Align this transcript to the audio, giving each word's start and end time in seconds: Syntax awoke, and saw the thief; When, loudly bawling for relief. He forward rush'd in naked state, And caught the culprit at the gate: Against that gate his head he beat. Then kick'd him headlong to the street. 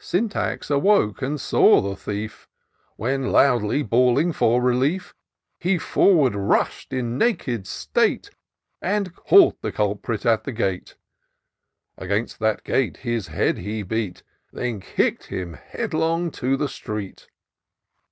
Syntax 0.00 0.68
awoke, 0.68 1.22
and 1.22 1.40
saw 1.40 1.80
the 1.80 1.94
thief; 1.94 2.48
When, 2.96 3.30
loudly 3.30 3.84
bawling 3.84 4.32
for 4.32 4.60
relief. 4.60 5.14
He 5.60 5.78
forward 5.78 6.34
rush'd 6.34 6.92
in 6.92 7.16
naked 7.16 7.68
state, 7.68 8.30
And 8.82 9.14
caught 9.14 9.62
the 9.62 9.70
culprit 9.70 10.26
at 10.26 10.42
the 10.42 10.50
gate: 10.50 10.96
Against 11.96 12.40
that 12.40 12.64
gate 12.64 12.96
his 12.96 13.28
head 13.28 13.58
he 13.58 13.84
beat. 13.84 14.24
Then 14.52 14.80
kick'd 14.80 15.26
him 15.26 15.52
headlong 15.52 16.32
to 16.32 16.56
the 16.56 16.68
street. 16.68 17.28